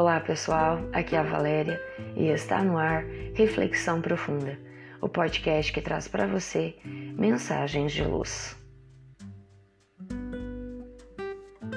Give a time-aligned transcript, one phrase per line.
[0.00, 1.78] Olá pessoal, aqui é a Valéria
[2.16, 4.58] e está no ar Reflexão Profunda,
[4.98, 6.74] o podcast que traz para você
[7.18, 8.56] mensagens de luz.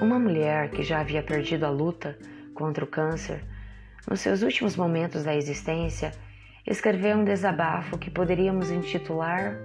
[0.02, 2.18] Uma mulher que já havia perdido a luta
[2.54, 3.44] contra o câncer,
[4.09, 6.14] nos seus últimos momentos da existência,
[6.66, 9.60] escreveu um desabafo que poderíamos intitular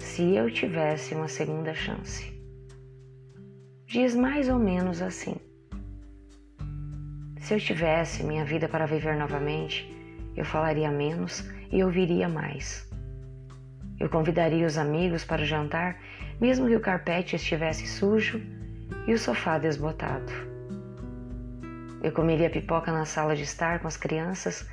[0.00, 2.28] Se eu tivesse uma segunda chance.
[3.86, 5.36] Diz mais ou menos assim.
[7.50, 9.84] Se eu tivesse minha vida para viver novamente,
[10.36, 12.88] eu falaria menos e ouviria mais.
[13.98, 15.98] Eu convidaria os amigos para o jantar,
[16.40, 18.40] mesmo que o carpete estivesse sujo
[19.04, 20.30] e o sofá desbotado.
[22.00, 24.70] Eu comeria pipoca na sala de estar com as crianças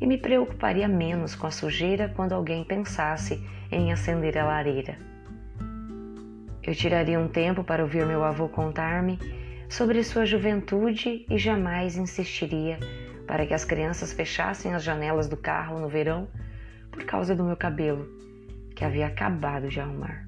[0.00, 4.98] e me preocuparia menos com a sujeira quando alguém pensasse em acender a lareira.
[6.64, 9.20] Eu tiraria um tempo para ouvir meu avô contar-me
[9.68, 12.78] sobre sua juventude e jamais insistiria
[13.26, 16.26] para que as crianças fechassem as janelas do carro no verão
[16.90, 18.08] por causa do meu cabelo,
[18.74, 20.26] que havia acabado de arrumar.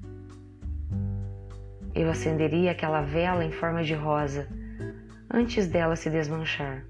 [1.95, 4.47] Eu acenderia aquela vela em forma de rosa
[5.29, 6.85] antes dela se desmanchar.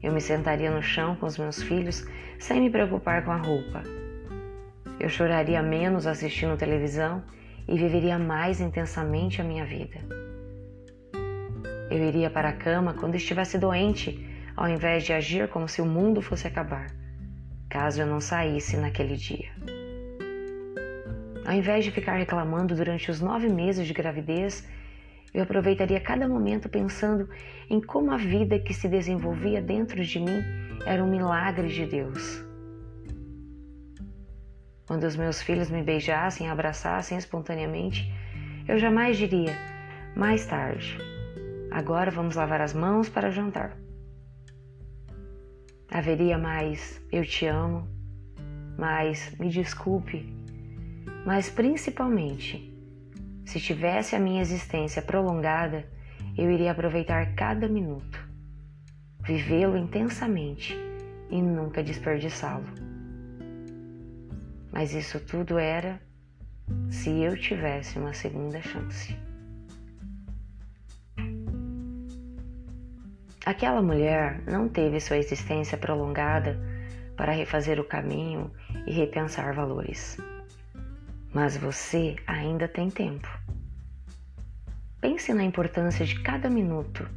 [0.00, 2.06] Eu me sentaria no chão com os meus filhos
[2.38, 3.82] sem me preocupar com a roupa.
[5.00, 7.22] Eu choraria menos assistindo televisão
[7.66, 10.27] e viveria mais intensamente a minha vida.
[11.90, 15.86] Eu iria para a cama quando estivesse doente, ao invés de agir como se o
[15.86, 16.86] mundo fosse acabar,
[17.68, 19.48] caso eu não saísse naquele dia.
[21.46, 24.68] Ao invés de ficar reclamando durante os nove meses de gravidez,
[25.32, 27.28] eu aproveitaria cada momento pensando
[27.70, 30.42] em como a vida que se desenvolvia dentro de mim
[30.84, 32.44] era um milagre de Deus.
[34.86, 38.12] Quando os meus filhos me beijassem e abraçassem espontaneamente,
[38.66, 39.54] eu jamais diria,
[40.16, 40.98] mais tarde,
[41.70, 43.76] Agora vamos lavar as mãos para jantar.
[45.90, 47.88] Haveria mais eu te amo,
[48.78, 50.26] mais me desculpe,
[51.26, 52.74] mas principalmente,
[53.44, 55.86] se tivesse a minha existência prolongada,
[56.36, 58.18] eu iria aproveitar cada minuto,
[59.20, 60.76] vivê-lo intensamente
[61.30, 62.66] e nunca desperdiçá-lo.
[64.72, 66.00] Mas isso tudo era
[66.90, 69.27] se eu tivesse uma segunda chance.
[73.48, 76.60] Aquela mulher não teve sua existência prolongada
[77.16, 78.52] para refazer o caminho
[78.86, 80.18] e repensar valores.
[81.32, 83.26] Mas você ainda tem tempo.
[85.00, 87.08] Pense na importância de cada minuto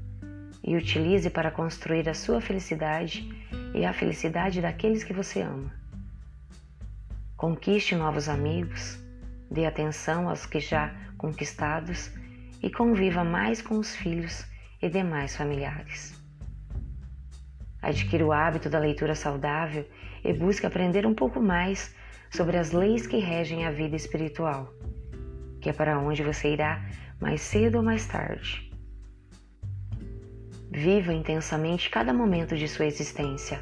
[0.63, 3.29] e utilize para construir a sua felicidade
[3.75, 5.69] e a felicidade daqueles que você ama.
[7.35, 8.97] Conquiste novos amigos,
[9.51, 12.09] dê atenção aos que já conquistados
[12.63, 14.45] e conviva mais com os filhos
[14.81, 16.20] e demais familiares.
[17.81, 19.87] Adquira o hábito da leitura saudável
[20.23, 21.95] e busque aprender um pouco mais
[22.29, 24.71] sobre as leis que regem a vida espiritual,
[25.59, 26.85] que é para onde você irá
[27.19, 28.71] mais cedo ou mais tarde.
[30.69, 33.61] Viva intensamente cada momento de sua existência,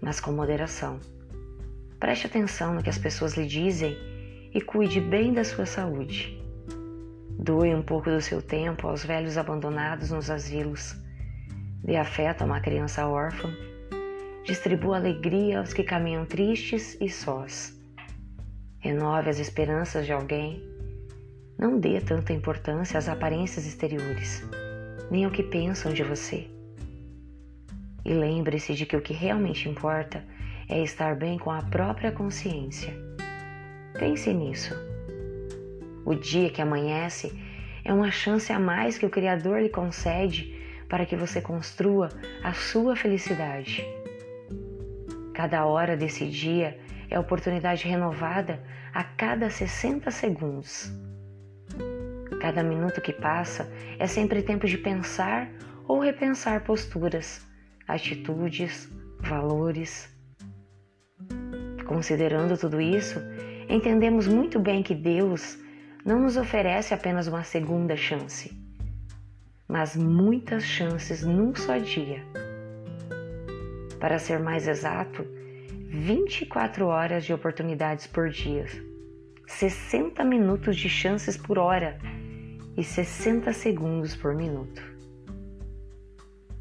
[0.00, 0.98] mas com moderação.
[1.98, 3.96] Preste atenção no que as pessoas lhe dizem
[4.54, 6.40] e cuide bem da sua saúde.
[7.38, 10.96] Doe um pouco do seu tempo aos velhos abandonados nos asilos
[11.82, 13.50] Dê afeto a uma criança órfã.
[14.44, 17.78] Distribua alegria aos que caminham tristes e sós.
[18.78, 20.62] Renove as esperanças de alguém.
[21.58, 24.42] Não dê tanta importância às aparências exteriores,
[25.10, 26.48] nem ao que pensam de você.
[28.04, 30.24] E lembre-se de que o que realmente importa
[30.68, 32.92] é estar bem com a própria consciência.
[33.98, 34.74] Pense nisso.
[36.04, 37.32] O dia que amanhece
[37.84, 40.54] é uma chance a mais que o Criador lhe concede
[40.90, 42.08] para que você construa
[42.42, 43.86] a sua felicidade.
[45.32, 46.76] Cada hora desse dia
[47.08, 48.60] é oportunidade renovada
[48.92, 50.92] a cada 60 segundos.
[52.40, 55.48] Cada minuto que passa é sempre tempo de pensar
[55.86, 57.46] ou repensar posturas,
[57.86, 58.90] atitudes,
[59.20, 60.12] valores.
[61.86, 63.20] Considerando tudo isso,
[63.68, 65.56] entendemos muito bem que Deus
[66.04, 68.59] não nos oferece apenas uma segunda chance
[69.70, 72.24] mas muitas chances num só dia.
[74.00, 75.24] Para ser mais exato,
[75.88, 78.66] 24 horas de oportunidades por dia,
[79.46, 81.98] 60 minutos de chances por hora
[82.76, 84.82] e 60 segundos por minuto.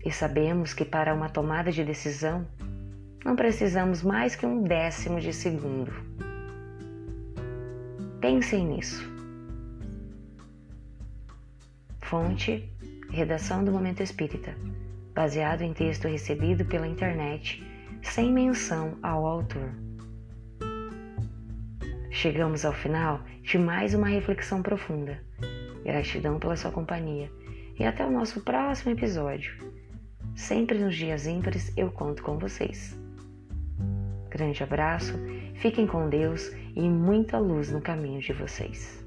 [0.05, 2.47] E sabemos que para uma tomada de decisão
[3.25, 5.91] não precisamos mais que um décimo de segundo.
[8.21, 9.09] Pensem nisso.
[12.01, 12.69] Fonte
[13.11, 14.55] Redação do Momento Espírita,
[15.15, 17.63] baseado em texto recebido pela internet,
[18.03, 19.71] sem menção ao autor.
[22.11, 25.19] Chegamos ao final de mais uma reflexão profunda.
[25.83, 27.31] Gratidão pela sua companhia
[27.79, 29.55] e até o nosso próximo episódio.
[30.35, 32.95] Sempre nos dias ímpares eu conto com vocês.
[34.29, 35.13] Grande abraço,
[35.55, 38.98] fiquem com Deus e muita luz no caminho de vocês.